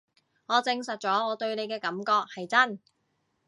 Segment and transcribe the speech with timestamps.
[0.47, 2.79] 我證實咗我對你嘅感覺係真